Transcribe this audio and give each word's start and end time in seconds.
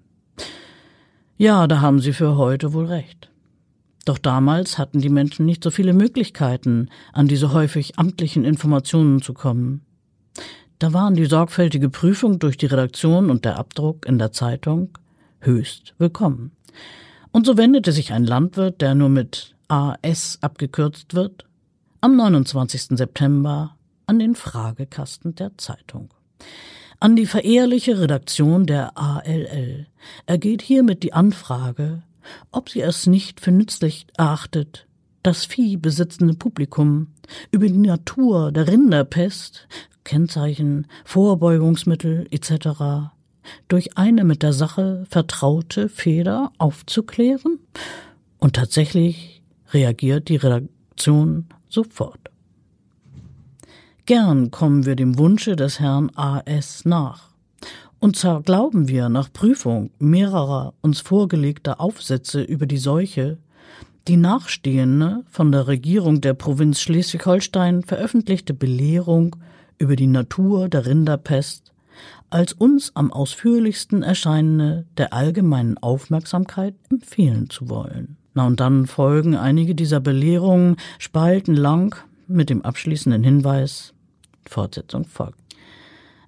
Ja, 1.37 1.67
da 1.67 1.81
haben 1.81 1.99
Sie 1.99 2.13
für 2.13 2.35
heute 2.37 2.73
wohl 2.73 2.85
recht. 2.85 3.29
Doch 4.05 4.17
damals 4.17 4.77
hatten 4.77 4.99
die 4.99 5.09
Menschen 5.09 5.45
nicht 5.45 5.63
so 5.63 5.71
viele 5.71 5.93
Möglichkeiten, 5.93 6.89
an 7.13 7.27
diese 7.27 7.53
häufig 7.53 7.97
amtlichen 7.97 8.43
Informationen 8.43 9.21
zu 9.21 9.33
kommen. 9.33 9.85
Da 10.79 10.93
waren 10.93 11.15
die 11.15 11.25
sorgfältige 11.25 11.89
Prüfung 11.89 12.39
durch 12.39 12.57
die 12.57 12.65
Redaktion 12.65 13.29
und 13.29 13.45
der 13.45 13.57
Abdruck 13.57 14.05
in 14.05 14.19
der 14.19 14.31
Zeitung 14.31 14.97
höchst 15.39 15.93
willkommen. 15.97 16.51
Und 17.31 17.45
so 17.45 17.57
wendete 17.57 17.91
sich 17.91 18.13
ein 18.13 18.25
Landwirt, 18.25 18.81
der 18.81 18.95
nur 18.95 19.09
mit 19.09 19.55
AS 19.67 20.37
abgekürzt 20.41 21.13
wird, 21.13 21.45
am 22.01 22.15
29. 22.15 22.97
September 22.97 23.77
an 24.05 24.19
den 24.19 24.35
Fragekasten 24.35 25.35
der 25.35 25.57
Zeitung. 25.57 26.09
An 26.99 27.15
die 27.15 27.25
verehrliche 27.25 27.99
Redaktion 27.99 28.65
der 28.65 28.97
ALL 28.97 29.87
ergeht 30.25 30.61
hiermit 30.61 31.03
die 31.03 31.13
Anfrage, 31.13 32.03
ob 32.51 32.69
sie 32.69 32.81
es 32.81 33.07
nicht 33.07 33.41
für 33.41 33.51
nützlich 33.51 34.07
erachtet, 34.17 34.87
das 35.23 35.45
Vieh 35.45 35.77
besitzende 35.77 36.33
Publikum 36.33 37.07
über 37.51 37.67
die 37.67 37.77
Natur 37.77 38.51
der 38.51 38.67
Rinderpest, 38.67 39.67
Kennzeichen, 40.03 40.87
Vorbeugungsmittel 41.05 42.27
etc. 42.29 43.11
durch 43.67 43.97
eine 43.97 44.23
mit 44.23 44.43
der 44.43 44.53
Sache 44.53 45.05
vertraute 45.09 45.89
Feder 45.89 46.51
aufzuklären? 46.57 47.59
Und 48.37 48.55
tatsächlich 48.55 49.41
reagiert 49.71 50.27
die 50.27 50.35
Redaktion 50.35 51.47
sofort. 51.69 52.19
Gern 54.05 54.51
kommen 54.51 54.85
wir 54.85 54.97
dem 54.97 55.17
Wunsche 55.17 55.55
des 55.55 55.79
Herrn 55.79 56.11
A.S. 56.15 56.83
nach. 56.83 57.29
Und 57.99 58.17
zwar 58.17 58.41
glauben 58.41 58.89
wir 58.89 59.07
nach 59.07 59.31
Prüfung 59.31 59.91
mehrerer 59.97 60.73
uns 60.81 60.99
vorgelegter 60.99 61.79
Aufsätze 61.79 62.41
über 62.41 62.65
die 62.65 62.77
Seuche, 62.77 63.37
die 64.07 64.17
nachstehende 64.17 65.23
von 65.29 65.51
der 65.51 65.67
Regierung 65.67 66.21
der 66.21 66.33
Provinz 66.33 66.81
Schleswig-Holstein 66.81 67.83
veröffentlichte 67.83 68.53
Belehrung 68.53 69.35
über 69.77 69.95
die 69.95 70.07
Natur 70.07 70.69
der 70.69 70.85
Rinderpest 70.85 71.73
als 72.29 72.53
uns 72.53 72.91
am 72.95 73.13
ausführlichsten 73.13 74.01
erscheinende 74.01 74.85
der 74.97 75.13
allgemeinen 75.13 75.77
Aufmerksamkeit 75.77 76.73
empfehlen 76.89 77.49
zu 77.49 77.69
wollen. 77.69 78.17
Na 78.33 78.47
und 78.47 78.59
dann 78.59 78.87
folgen 78.87 79.35
einige 79.35 79.75
dieser 79.75 79.99
Belehrungen 79.99 80.77
spaltenlang 80.97 81.95
mit 82.27 82.49
dem 82.49 82.63
abschließenden 82.63 83.23
Hinweis 83.23 83.93
Fortsetzung 84.47 85.05
folgt. 85.05 85.39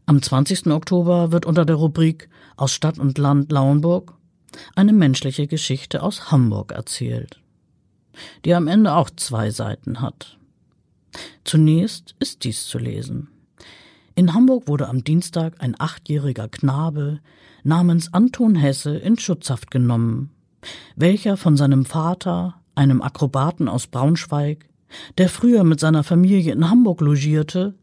Am 0.05 0.21
20. 0.21 0.67
Oktober 0.67 1.31
wird 1.31 1.47
unter 1.47 1.65
der 1.65 1.77
Rubrik 1.77 2.29
Aus 2.55 2.71
Stadt 2.71 2.99
und 2.99 3.17
Land 3.17 3.51
Lauenburg 3.51 4.13
eine 4.75 4.93
menschliche 4.93 5.47
Geschichte 5.47 6.03
aus 6.03 6.31
Hamburg 6.31 6.71
erzählt, 6.71 7.41
die 8.43 8.53
am 8.53 8.67
Ende 8.67 8.93
auch 8.93 9.09
zwei 9.09 9.51
Seiten 9.51 10.01
hat. 10.01 10.37
Zunächst 11.43 12.15
ist 12.19 12.43
dies 12.43 12.65
zu 12.65 12.77
lesen. 12.77 13.29
In 14.15 14.33
Hamburg 14.33 14.67
wurde 14.67 14.87
am 14.87 15.03
Dienstag 15.03 15.55
ein 15.59 15.75
achtjähriger 15.77 16.47
Knabe 16.47 17.19
namens 17.63 18.13
Anton 18.13 18.55
Hesse 18.55 18.95
in 18.97 19.17
Schutzhaft 19.17 19.71
genommen, 19.71 20.31
welcher 20.95 21.35
von 21.35 21.57
seinem 21.57 21.85
Vater, 21.85 22.55
einem 22.75 23.01
Akrobaten 23.01 23.67
aus 23.67 23.87
Braunschweig, 23.87 24.69
der 25.17 25.29
früher 25.29 25.63
mit 25.63 25.79
seiner 25.79 26.03
Familie 26.03 26.53
in 26.53 26.69
Hamburg 26.69 27.01
logierte, 27.01 27.75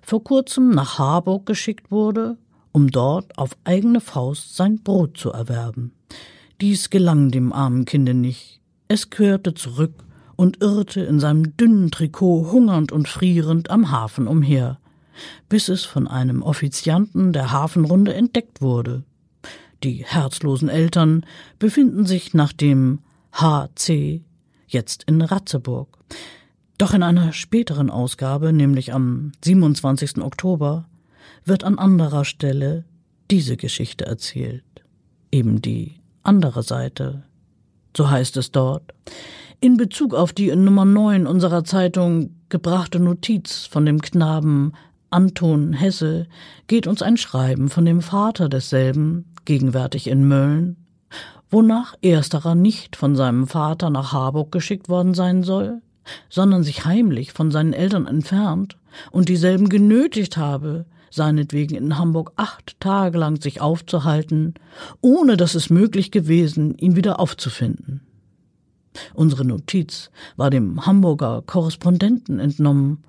vor 0.00 0.24
kurzem 0.24 0.70
nach 0.70 0.98
Harburg 0.98 1.46
geschickt 1.46 1.90
wurde, 1.90 2.38
um 2.72 2.90
dort 2.90 3.36
auf 3.38 3.56
eigene 3.64 4.00
Faust 4.00 4.56
sein 4.56 4.82
Brot 4.82 5.18
zu 5.18 5.30
erwerben. 5.30 5.92
Dies 6.60 6.90
gelang 6.90 7.30
dem 7.30 7.52
armen 7.52 7.84
Kinde 7.84 8.14
nicht. 8.14 8.60
Es 8.94 9.10
kehrte 9.10 9.54
zurück 9.54 10.04
und 10.36 10.62
irrte 10.62 11.00
in 11.00 11.18
seinem 11.18 11.56
dünnen 11.56 11.90
Trikot 11.90 12.52
hungernd 12.52 12.92
und 12.92 13.08
frierend 13.08 13.68
am 13.68 13.90
Hafen 13.90 14.28
umher, 14.28 14.78
bis 15.48 15.68
es 15.68 15.84
von 15.84 16.06
einem 16.06 16.42
Offizianten 16.42 17.32
der 17.32 17.50
Hafenrunde 17.50 18.14
entdeckt 18.14 18.62
wurde. 18.62 19.02
Die 19.82 20.04
herzlosen 20.04 20.68
Eltern 20.68 21.26
befinden 21.58 22.06
sich 22.06 22.34
nach 22.34 22.52
dem 22.52 23.00
HC 23.32 24.22
jetzt 24.68 25.02
in 25.08 25.22
Ratzeburg. 25.22 25.98
Doch 26.78 26.94
in 26.94 27.02
einer 27.02 27.32
späteren 27.32 27.90
Ausgabe, 27.90 28.52
nämlich 28.52 28.94
am 28.94 29.32
27. 29.44 30.18
Oktober, 30.18 30.88
wird 31.44 31.64
an 31.64 31.80
anderer 31.80 32.24
Stelle 32.24 32.84
diese 33.28 33.56
Geschichte 33.56 34.06
erzählt. 34.06 34.62
Eben 35.32 35.60
die 35.60 35.96
andere 36.22 36.62
Seite. 36.62 37.24
So 37.96 38.10
heißt 38.10 38.36
es 38.36 38.50
dort. 38.50 38.92
In 39.60 39.76
Bezug 39.76 40.14
auf 40.14 40.32
die 40.32 40.48
in 40.48 40.64
Nummer 40.64 40.84
9 40.84 41.26
unserer 41.26 41.64
Zeitung 41.64 42.36
gebrachte 42.48 43.00
Notiz 43.00 43.66
von 43.66 43.86
dem 43.86 44.00
Knaben 44.02 44.72
Anton 45.10 45.72
Hesse 45.72 46.26
geht 46.66 46.86
uns 46.86 47.00
ein 47.00 47.16
Schreiben 47.16 47.70
von 47.70 47.84
dem 47.84 48.02
Vater 48.02 48.48
desselben, 48.48 49.26
gegenwärtig 49.44 50.08
in 50.08 50.26
Mölln, 50.26 50.76
wonach 51.50 51.94
ersterer 52.02 52.56
nicht 52.56 52.96
von 52.96 53.14
seinem 53.14 53.46
Vater 53.46 53.90
nach 53.90 54.12
Harburg 54.12 54.50
geschickt 54.50 54.88
worden 54.88 55.14
sein 55.14 55.44
soll, 55.44 55.80
sondern 56.28 56.64
sich 56.64 56.84
heimlich 56.84 57.32
von 57.32 57.50
seinen 57.50 57.72
Eltern 57.72 58.06
entfernt 58.06 58.76
und 59.12 59.28
dieselben 59.28 59.68
genötigt 59.68 60.36
habe, 60.36 60.84
seinetwegen 61.14 61.76
in 61.76 61.98
Hamburg 61.98 62.32
acht 62.36 62.78
Tage 62.80 63.18
lang 63.18 63.40
sich 63.40 63.60
aufzuhalten, 63.60 64.54
ohne 65.00 65.36
dass 65.36 65.54
es 65.54 65.70
möglich 65.70 66.10
gewesen, 66.10 66.76
ihn 66.78 66.96
wieder 66.96 67.20
aufzufinden. 67.20 68.00
Unsere 69.12 69.44
Notiz 69.44 70.10
war 70.36 70.50
dem 70.50 70.86
Hamburger 70.86 71.42
Korrespondenten 71.44 72.38
entnommen 72.38 73.02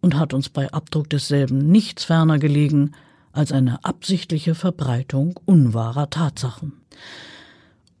und 0.00 0.18
hat 0.18 0.34
uns 0.34 0.48
bei 0.48 0.70
Abdruck 0.70 1.08
desselben 1.08 1.70
nichts 1.70 2.04
ferner 2.04 2.38
gelegen 2.38 2.92
als 3.32 3.52
eine 3.52 3.84
absichtliche 3.84 4.54
Verbreitung 4.54 5.40
unwahrer 5.44 6.10
Tatsachen. 6.10 6.74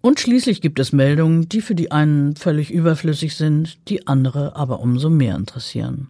Und 0.00 0.20
schließlich 0.20 0.60
gibt 0.60 0.78
es 0.80 0.92
Meldungen, 0.92 1.48
die 1.48 1.62
für 1.62 1.74
die 1.74 1.90
einen 1.90 2.36
völlig 2.36 2.70
überflüssig 2.70 3.36
sind, 3.36 3.88
die 3.88 4.06
andere 4.06 4.54
aber 4.54 4.80
umso 4.80 5.08
mehr 5.08 5.34
interessieren. 5.34 6.08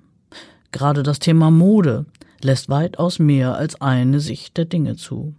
Gerade 0.72 1.04
das 1.04 1.20
Thema 1.20 1.52
Mode 1.52 2.04
lässt 2.44 2.68
weitaus 2.68 3.18
mehr 3.18 3.56
als 3.56 3.80
eine 3.80 4.20
Sicht 4.20 4.56
der 4.56 4.66
Dinge 4.66 4.96
zu. 4.96 5.34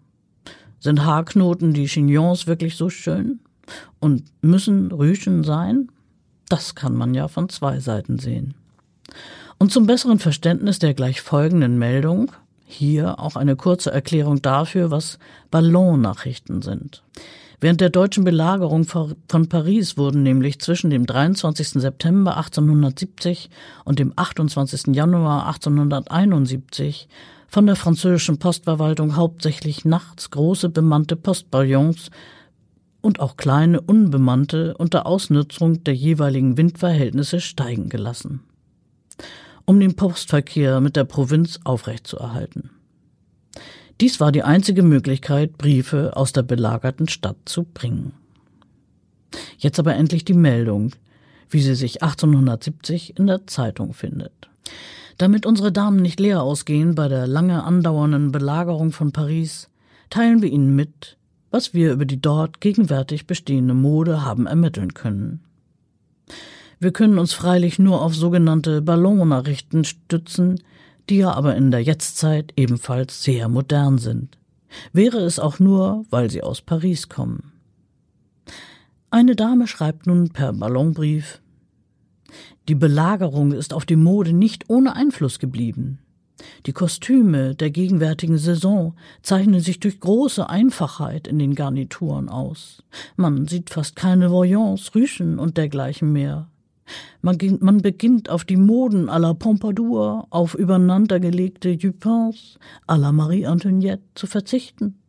Sind 0.80 1.06
Haarknoten, 1.06 1.74
die 1.74 1.86
Chignons 1.86 2.48
wirklich 2.48 2.76
so 2.76 2.90
schön? 2.90 3.40
Und 4.00 4.24
müssen 4.42 4.92
Rüschen 4.92 5.44
sein? 5.44 5.90
Das 6.50 6.76
kann 6.76 6.96
man 6.96 7.14
ja 7.14 7.28
von 7.28 7.50
zwei 7.50 7.80
Seiten 7.80 8.20
sehen. 8.20 8.54
Und 9.58 9.72
zum 9.72 9.88
besseren 9.88 10.20
Verständnis 10.20 10.80
der 10.80 10.94
gleich 10.94 11.22
folgenden 11.22 11.80
Meldung 11.80 12.32
hier 12.66 13.20
auch 13.20 13.36
eine 13.36 13.56
kurze 13.56 13.92
Erklärung 13.92 14.42
dafür, 14.42 14.92
was 14.92 15.20
Ballonnachrichten 15.52 16.62
sind. 16.62 17.04
Während 17.62 17.82
der 17.82 17.90
deutschen 17.90 18.24
Belagerung 18.24 18.84
von 18.86 19.50
Paris 19.50 19.98
wurden 19.98 20.24
nämlich 20.24 20.60
zwischen 20.60 20.90
dem 20.90 21.06
23. 21.06 21.70
September 21.70 22.38
1870 22.38 23.50
und 23.86 24.00
dem 24.00 24.14
28. 24.16 24.96
Januar 24.96 25.48
1871 25.48 27.08
von 27.48 27.66
der 27.66 27.76
französischen 27.76 28.38
Postverwaltung 28.38 29.16
hauptsächlich 29.16 29.86
nachts 29.86 30.30
große 30.32 30.70
bemannte 30.70 31.16
Postballons 31.16 32.10
und 33.02 33.20
auch 33.20 33.38
kleine 33.38 33.80
unbemannte 33.82 34.76
unter 34.78 35.06
Ausnutzung 35.06 35.84
der 35.84 35.94
jeweiligen 35.94 36.58
Windverhältnisse 36.58 37.40
steigen 37.40 37.88
gelassen, 37.88 38.42
um 39.66 39.80
den 39.80 39.96
Postverkehr 39.96 40.82
mit 40.82 40.96
der 40.96 41.06
Provinz 41.06 41.60
aufrechtzuerhalten. 41.64 42.72
Dies 44.02 44.20
war 44.20 44.32
die 44.32 44.44
einzige 44.44 44.84
Möglichkeit, 44.84 45.58
Briefe 45.58 46.18
aus 46.18 46.34
der 46.34 46.44
belagerten 46.44 47.08
Stadt 47.08 47.38
zu 47.46 47.64
bringen. 47.64 48.14
Jetzt 49.58 49.80
aber 49.80 49.96
endlich 49.96 50.26
die 50.26 50.34
Meldung, 50.34 50.92
wie 51.50 51.62
sie 51.62 51.76
sich 51.76 52.04
1870 52.04 53.18
in 53.18 53.28
der 53.28 53.48
Zeitung 53.48 53.94
findet. 53.94 54.50
Damit 55.18 55.46
unsere 55.46 55.72
Damen 55.72 56.02
nicht 56.02 56.20
leer 56.20 56.42
ausgehen 56.42 56.96
bei 56.96 57.08
der 57.08 57.26
lange 57.26 57.64
andauernden 57.64 58.32
Belagerung 58.32 58.92
von 58.92 59.14
Paris, 59.14 59.70
teilen 60.10 60.42
wir 60.42 60.52
Ihnen 60.52 60.76
mit, 60.76 61.18
was 61.52 61.74
wir 61.74 61.94
über 61.94 62.06
die 62.06 62.22
dort 62.22 62.60
gegenwärtig 62.60 63.28
bestehende 63.28 63.74
Mode 63.74 64.26
haben 64.26 64.46
ermitteln 64.46 64.94
können. 64.94 65.40
Wir 66.80 66.92
können 66.92 67.18
uns 67.18 67.34
freilich 67.34 67.80
nur 67.80 68.02
auf 68.02 68.14
sogenannte 68.14 68.82
Ballonnachrichten 68.82 69.86
stützen, 69.86 70.60
die 71.10 71.18
ja 71.18 71.32
aber 71.32 71.56
in 71.56 71.72
der 71.72 71.82
Jetztzeit 71.82 72.54
ebenfalls 72.56 73.24
sehr 73.24 73.50
modern 73.50 73.98
sind. 73.98 74.38
Wäre 74.94 75.20
es 75.20 75.40
auch 75.40 75.60
nur, 75.60 76.06
weil 76.10 76.30
sie 76.30 76.44
aus 76.44 76.62
Paris 76.62 77.10
kommen. 77.10 77.54
Eine 79.10 79.36
Dame 79.36 79.68
schreibt 79.68 80.08
nun 80.08 80.30
per 80.30 80.54
Ballonbrief 80.54 81.42
Die 82.68 82.76
Belagerung 82.76 83.52
ist 83.52 83.74
auf 83.74 83.86
die 83.86 83.96
Mode 83.96 84.34
nicht 84.34 84.70
ohne 84.70 84.96
Einfluss 84.96 85.40
geblieben. 85.40 86.00
Die 86.66 86.74
Kostüme 86.74 87.56
der 87.56 87.72
gegenwärtigen 87.72 88.38
Saison 88.38 88.96
zeichnen 89.22 89.62
sich 89.62 89.80
durch 89.80 90.00
große 90.00 90.50
Einfachheit 90.50 91.28
in 91.28 91.40
den 91.40 91.56
Garnituren 91.56 92.28
aus. 92.28 92.84
Man 93.16 93.48
sieht 93.48 93.70
fast 93.70 93.96
keine 93.96 94.32
Voyants, 94.32 94.94
Rüschen 94.96 95.40
und 95.40 95.58
dergleichen 95.58 96.12
mehr. 96.12 96.50
Man, 97.26 97.40
man 97.60 97.82
beginnt 97.82 98.30
auf 98.30 98.44
die 98.46 98.56
Moden 98.56 99.10
à 99.10 99.18
la 99.18 99.34
Pompadour, 99.34 100.28
auf 100.30 100.54
übereinandergelegte 100.54 101.72
Jupons 101.72 102.60
à 102.88 102.98
la 102.98 103.12
Marie 103.12 103.48
Antoinette 103.48 104.04
zu 104.14 104.28
verzichten. 104.28 105.00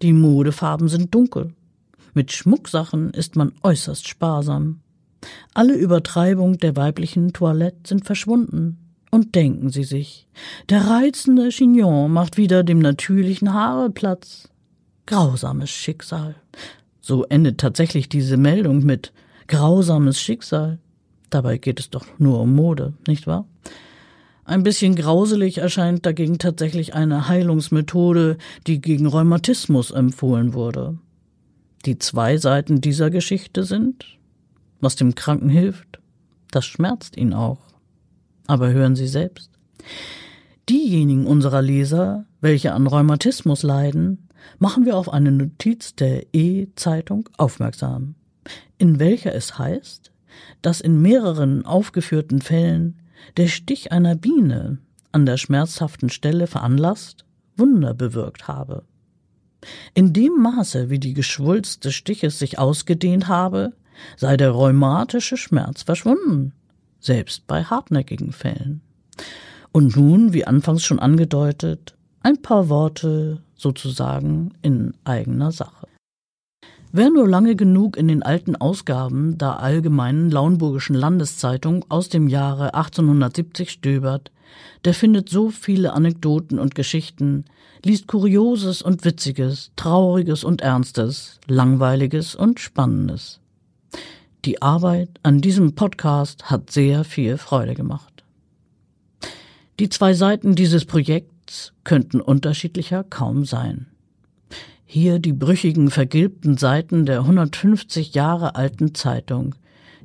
Die 0.00 0.14
Modefarben 0.14 0.88
sind 0.88 1.14
dunkel. 1.14 1.52
Mit 2.14 2.32
Schmucksachen 2.32 3.10
ist 3.10 3.36
man 3.36 3.52
äußerst 3.62 4.08
sparsam. 4.08 4.80
Alle 5.52 5.74
Übertreibung 5.74 6.56
der 6.56 6.74
weiblichen 6.74 7.34
Toilette 7.34 7.86
sind 7.86 8.06
verschwunden. 8.06 8.78
Und 9.10 9.34
denken 9.34 9.68
Sie 9.68 9.84
sich, 9.84 10.26
der 10.70 10.86
reizende 10.86 11.50
Chignon 11.50 12.10
macht 12.10 12.38
wieder 12.38 12.64
dem 12.64 12.78
natürlichen 12.78 13.52
Haare 13.52 13.90
Platz. 13.90 14.48
Grausames 15.04 15.68
Schicksal. 15.68 16.36
So 17.02 17.24
endet 17.24 17.58
tatsächlich 17.58 18.08
diese 18.08 18.38
Meldung 18.38 18.84
mit 18.84 19.12
grausames 19.48 20.18
Schicksal. 20.18 20.78
Dabei 21.30 21.58
geht 21.58 21.80
es 21.80 21.90
doch 21.90 22.06
nur 22.18 22.40
um 22.40 22.54
Mode, 22.54 22.94
nicht 23.06 23.26
wahr? 23.26 23.46
Ein 24.44 24.62
bisschen 24.62 24.94
grauselig 24.94 25.58
erscheint 25.58 26.06
dagegen 26.06 26.38
tatsächlich 26.38 26.94
eine 26.94 27.28
Heilungsmethode, 27.28 28.38
die 28.66 28.80
gegen 28.80 29.06
Rheumatismus 29.06 29.90
empfohlen 29.90 30.54
wurde. 30.54 30.98
Die 31.84 31.98
zwei 31.98 32.36
Seiten 32.36 32.80
dieser 32.80 33.10
Geschichte 33.10 33.64
sind, 33.64 34.18
was 34.80 34.94
dem 34.94 35.16
Kranken 35.16 35.48
hilft, 35.48 35.98
das 36.52 36.64
schmerzt 36.64 37.16
ihn 37.16 37.32
auch. 37.32 37.58
Aber 38.46 38.70
hören 38.70 38.94
Sie 38.94 39.08
selbst. 39.08 39.50
Diejenigen 40.68 41.26
unserer 41.26 41.62
Leser, 41.62 42.24
welche 42.40 42.72
an 42.72 42.86
Rheumatismus 42.86 43.64
leiden, 43.64 44.28
machen 44.58 44.84
wir 44.84 44.96
auf 44.96 45.12
eine 45.12 45.32
Notiz 45.32 45.96
der 45.96 46.26
E-Zeitung 46.32 47.28
aufmerksam, 47.36 48.14
in 48.78 49.00
welcher 49.00 49.34
es 49.34 49.58
heißt, 49.58 50.12
dass 50.62 50.80
in 50.80 51.00
mehreren 51.00 51.64
aufgeführten 51.64 52.40
Fällen 52.40 53.00
der 53.36 53.48
Stich 53.48 53.92
einer 53.92 54.14
Biene 54.14 54.78
an 55.12 55.26
der 55.26 55.36
schmerzhaften 55.36 56.10
Stelle 56.10 56.46
veranlasst, 56.46 57.24
Wunder 57.56 57.94
bewirkt 57.94 58.48
habe. 58.48 58.84
In 59.94 60.12
dem 60.12 60.40
Maße, 60.40 60.90
wie 60.90 60.98
die 60.98 61.14
Geschwulst 61.14 61.84
des 61.84 61.94
Stiches 61.94 62.38
sich 62.38 62.58
ausgedehnt 62.58 63.28
habe, 63.28 63.72
sei 64.16 64.36
der 64.36 64.50
rheumatische 64.50 65.36
Schmerz 65.36 65.82
verschwunden, 65.82 66.52
selbst 67.00 67.46
bei 67.46 67.64
hartnäckigen 67.64 68.32
Fällen. 68.32 68.82
Und 69.72 69.96
nun, 69.96 70.32
wie 70.32 70.46
anfangs 70.46 70.84
schon 70.84 70.98
angedeutet, 70.98 71.96
ein 72.20 72.42
paar 72.42 72.68
Worte 72.68 73.42
sozusagen 73.54 74.52
in 74.62 74.94
eigener 75.04 75.52
Sache. 75.52 75.86
Wer 76.98 77.10
nur 77.10 77.28
lange 77.28 77.56
genug 77.56 77.98
in 77.98 78.08
den 78.08 78.22
alten 78.22 78.56
Ausgaben 78.56 79.36
der 79.36 79.60
Allgemeinen 79.60 80.30
Lauenburgischen 80.30 80.96
Landeszeitung 80.96 81.84
aus 81.90 82.08
dem 82.08 82.26
Jahre 82.26 82.72
1870 82.72 83.70
stöbert, 83.70 84.32
der 84.86 84.94
findet 84.94 85.28
so 85.28 85.50
viele 85.50 85.92
Anekdoten 85.92 86.58
und 86.58 86.74
Geschichten, 86.74 87.44
liest 87.84 88.06
Kurioses 88.06 88.80
und 88.80 89.04
Witziges, 89.04 89.72
Trauriges 89.76 90.42
und 90.42 90.62
Ernstes, 90.62 91.38
Langweiliges 91.46 92.34
und 92.34 92.60
Spannendes. 92.60 93.40
Die 94.46 94.62
Arbeit 94.62 95.10
an 95.22 95.42
diesem 95.42 95.74
Podcast 95.74 96.50
hat 96.50 96.70
sehr 96.70 97.04
viel 97.04 97.36
Freude 97.36 97.74
gemacht. 97.74 98.24
Die 99.80 99.90
zwei 99.90 100.14
Seiten 100.14 100.54
dieses 100.54 100.86
Projekts 100.86 101.74
könnten 101.84 102.22
unterschiedlicher 102.22 103.04
kaum 103.04 103.44
sein. 103.44 103.88
Hier 104.88 105.18
die 105.18 105.32
brüchigen, 105.32 105.90
vergilbten 105.90 106.56
Seiten 106.56 107.06
der 107.06 107.20
150 107.20 108.14
Jahre 108.14 108.54
alten 108.54 108.94
Zeitung, 108.94 109.56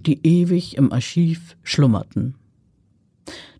die 0.05 0.25
ewig 0.25 0.75
im 0.75 0.91
Archiv 0.91 1.55
schlummerten. 1.61 2.35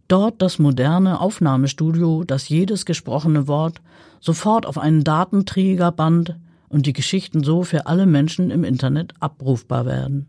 Dort 0.08 0.42
das 0.42 0.58
moderne 0.58 1.22
Aufnahmestudio, 1.22 2.24
das 2.26 2.50
jedes 2.50 2.86
gesprochene 2.86 3.48
Wort 3.48 3.82
sofort 4.20 4.66
auf 4.66 4.80
einen 4.80 5.04
Datenträger 5.04 5.92
band 5.92 6.36
und 6.68 6.88
die 6.88 6.94
Geschichten 6.94 7.44
so 7.44 7.64
für 7.64 7.86
alle 7.86 8.08
Menschen 8.08 8.50
im 8.50 8.64
Internet 8.64 9.14
abrufbar 9.20 9.86
werden. 9.86 10.28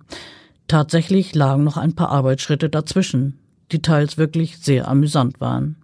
Tatsächlich 0.69 1.35
lagen 1.35 1.65
noch 1.65 1.79
ein 1.79 1.95
paar 1.95 2.11
Arbeitsschritte 2.11 2.69
dazwischen, 2.69 3.39
die 3.73 3.81
teils 3.81 4.19
wirklich 4.19 4.59
sehr 4.59 4.89
amüsant 4.89 5.41
waren. 5.41 5.82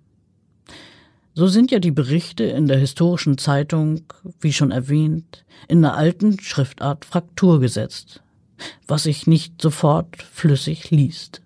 So 1.39 1.47
sind 1.47 1.71
ja 1.71 1.79
die 1.79 1.93
Berichte 1.93 2.43
in 2.43 2.67
der 2.67 2.79
historischen 2.79 3.39
Zeitung, 3.39 4.01
wie 4.41 4.53
schon 4.53 4.73
erwähnt, 4.73 5.45
in 5.69 5.83
der 5.83 5.95
alten 5.95 6.41
Schriftart 6.41 7.05
Fraktur 7.05 7.61
gesetzt, 7.61 8.25
was 8.89 9.05
sich 9.05 9.29
nicht 9.29 9.63
sofort 9.63 10.21
flüssig 10.21 10.91
liest. 10.91 11.43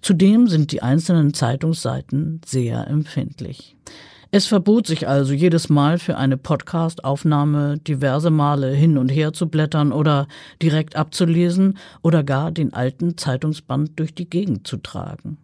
Zudem 0.00 0.46
sind 0.48 0.72
die 0.72 0.80
einzelnen 0.80 1.34
Zeitungsseiten 1.34 2.40
sehr 2.46 2.86
empfindlich. 2.86 3.76
Es 4.30 4.46
verbot 4.46 4.86
sich 4.86 5.06
also 5.06 5.34
jedes 5.34 5.68
Mal 5.68 5.98
für 5.98 6.16
eine 6.16 6.38
Podcast-Aufnahme 6.38 7.76
diverse 7.76 8.30
Male 8.30 8.70
hin 8.70 8.96
und 8.96 9.10
her 9.10 9.34
zu 9.34 9.50
blättern 9.50 9.92
oder 9.92 10.28
direkt 10.62 10.96
abzulesen 10.96 11.76
oder 12.00 12.24
gar 12.24 12.52
den 12.52 12.72
alten 12.72 13.18
Zeitungsband 13.18 14.00
durch 14.00 14.14
die 14.14 14.30
Gegend 14.30 14.66
zu 14.66 14.78
tragen. 14.78 15.36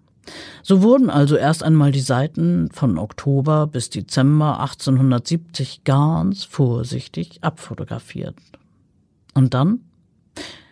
So 0.63 0.83
wurden 0.83 1.11
also 1.11 1.37
erst 1.37 1.63
einmal 1.63 1.93
die 1.93 2.01
Seiten 2.01 2.71
von 2.73 2.99
Oktober 2.99 3.67
bis 3.67 3.91
Dezember 3.91 4.61
1870 4.61 5.85
ganz 5.85 6.45
vorsichtig 6.45 7.43
abfotografiert. 7.43 8.37
Und 9.35 9.55
dann 9.55 9.81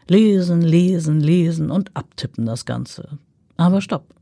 lesen, 0.08 0.60
lesen, 0.62 1.20
lesen 1.20 1.70
und 1.70 1.96
abtippen 1.96 2.46
das 2.46 2.64
Ganze. 2.64 3.18
Aber 3.56 3.80
stopp. 3.80 4.14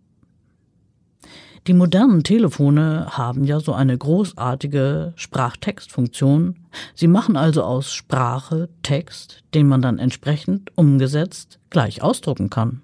Die 1.67 1.75
modernen 1.75 2.25
Telefone 2.25 3.09
haben 3.11 3.45
ja 3.45 3.61
so 3.61 3.75
eine 3.75 3.97
großartige 3.97 5.13
Sprachtextfunktion. 5.17 6.57
Sie 6.95 7.09
machen 7.09 7.37
also 7.37 7.63
aus 7.63 7.93
Sprache 7.93 8.71
Text, 8.83 9.43
den 9.53 9.69
man 9.69 9.83
dann 9.83 9.99
entsprechend 9.99 10.71
umgesetzt 10.77 11.59
gleich 11.69 12.01
ausdrucken 12.01 12.49
kann. 12.49 12.83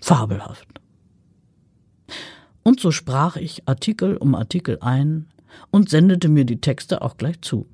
Fabelhaft. 0.00 0.79
Und 2.62 2.80
so 2.80 2.90
sprach 2.90 3.36
ich 3.36 3.66
Artikel 3.66 4.16
um 4.16 4.34
Artikel 4.34 4.78
ein 4.80 5.26
und 5.70 5.88
sendete 5.88 6.28
mir 6.28 6.44
die 6.44 6.60
Texte 6.60 7.02
auch 7.02 7.16
gleich 7.16 7.40
zu. 7.40 7.66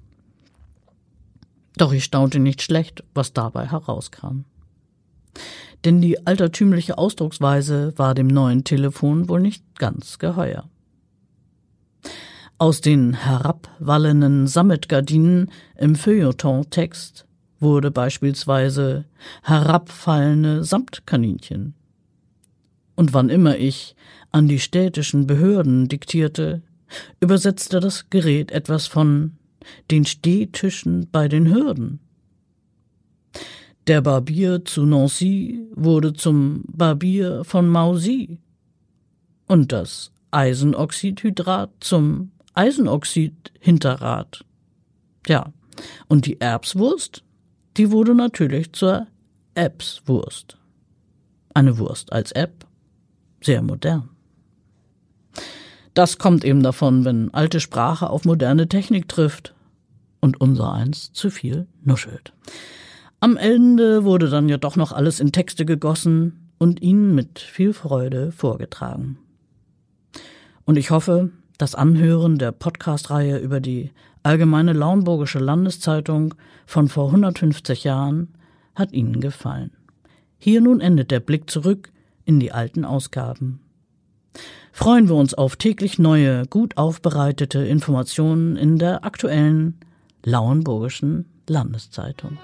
Doch 1.76 1.92
ich 1.92 2.04
staunte 2.04 2.38
nicht 2.38 2.62
schlecht, 2.62 3.04
was 3.14 3.32
dabei 3.32 3.66
herauskam. 3.70 4.44
Denn 5.84 6.00
die 6.00 6.26
altertümliche 6.26 6.98
Ausdrucksweise 6.98 7.92
war 7.96 8.14
dem 8.14 8.28
neuen 8.28 8.64
Telefon 8.64 9.28
wohl 9.28 9.40
nicht 9.40 9.62
ganz 9.78 10.18
geheuer. 10.18 10.68
Aus 12.58 12.80
den 12.80 13.12
herabwallenden 13.12 14.46
Sammetgardinen 14.46 15.50
im 15.76 15.94
Feuilleton-Text 15.94 17.26
wurde 17.60 17.90
beispielsweise 17.90 19.04
herabfallende 19.42 20.64
Samtkaninchen. 20.64 21.74
Und 22.96 23.12
wann 23.12 23.28
immer 23.28 23.56
ich 23.56 23.94
an 24.32 24.48
die 24.48 24.58
städtischen 24.58 25.26
Behörden 25.26 25.88
diktierte, 25.88 26.62
übersetzte 27.20 27.80
das 27.80 28.10
Gerät 28.10 28.50
etwas 28.50 28.86
von 28.86 29.36
den 29.90 30.04
Stehtischen 30.04 31.08
bei 31.10 31.28
den 31.28 31.52
Hürden. 31.52 32.00
Der 33.86 34.00
Barbier 34.00 34.64
zu 34.64 34.84
Nancy 34.84 35.60
wurde 35.74 36.12
zum 36.12 36.64
Barbier 36.66 37.44
von 37.44 37.68
Mauzy 37.68 38.38
und 39.46 39.70
das 39.70 40.10
Eisenoxidhydrat 40.32 41.70
zum 41.80 42.32
Eisenoxidhinterrad. 42.54 44.44
Ja, 45.26 45.52
und 46.08 46.26
die 46.26 46.40
Erbswurst, 46.40 47.22
die 47.76 47.90
wurde 47.90 48.14
natürlich 48.14 48.72
zur 48.72 49.06
Erbswurst. 49.54 50.58
Eine 51.54 51.78
Wurst 51.78 52.12
als 52.12 52.32
App, 52.32 52.65
sehr 53.46 53.62
modern. 53.62 54.10
Das 55.94 56.18
kommt 56.18 56.44
eben 56.44 56.62
davon, 56.62 57.06
wenn 57.06 57.32
alte 57.32 57.60
Sprache 57.60 58.10
auf 58.10 58.26
moderne 58.26 58.68
Technik 58.68 59.08
trifft 59.08 59.54
und 60.20 60.38
unser 60.40 60.72
eins 60.72 61.12
zu 61.12 61.30
viel 61.30 61.66
nuschelt. 61.82 62.34
Am 63.20 63.38
Ende 63.38 64.04
wurde 64.04 64.28
dann 64.28 64.50
ja 64.50 64.58
doch 64.58 64.76
noch 64.76 64.92
alles 64.92 65.20
in 65.20 65.32
Texte 65.32 65.64
gegossen 65.64 66.50
und 66.58 66.82
ihnen 66.82 67.14
mit 67.14 67.38
viel 67.38 67.72
Freude 67.72 68.30
vorgetragen. 68.30 69.18
Und 70.64 70.76
ich 70.76 70.90
hoffe, 70.90 71.30
das 71.56 71.74
Anhören 71.74 72.38
der 72.38 72.52
Podcast-Reihe 72.52 73.38
über 73.38 73.60
die 73.60 73.90
Allgemeine 74.22 74.72
Lauenburgische 74.72 75.38
Landeszeitung 75.38 76.34
von 76.66 76.88
vor 76.88 77.06
150 77.06 77.84
Jahren 77.84 78.34
hat 78.74 78.92
Ihnen 78.92 79.20
gefallen. 79.20 79.70
Hier 80.36 80.60
nun 80.60 80.80
endet 80.80 81.10
der 81.10 81.20
Blick 81.20 81.48
zurück 81.48 81.92
in 82.26 82.38
die 82.38 82.52
alten 82.52 82.84
Ausgaben. 82.84 83.60
Freuen 84.72 85.08
wir 85.08 85.14
uns 85.14 85.32
auf 85.32 85.56
täglich 85.56 85.98
neue, 85.98 86.44
gut 86.46 86.76
aufbereitete 86.76 87.60
Informationen 87.60 88.56
in 88.56 88.76
der 88.76 89.06
aktuellen 89.06 89.80
Lauenburgischen 90.22 91.24
Landeszeitung. 91.48 92.36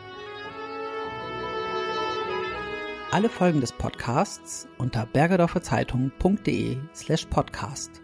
Alle 3.10 3.28
Folgen 3.28 3.60
des 3.60 3.72
Podcasts 3.72 4.66
unter 4.78 5.04
bergedorferzeitung.de 5.04 6.78
slash 6.94 7.26
podcast. 7.26 8.01